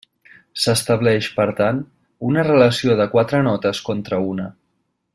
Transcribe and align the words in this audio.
S'estableix, 0.61 1.27
per 1.35 1.45
tant, 1.59 1.83
una 2.31 2.47
relació 2.49 2.99
de 3.03 3.07
quatre 3.15 3.43
notes 3.51 3.83
contra 3.91 4.25
una. 4.35 4.51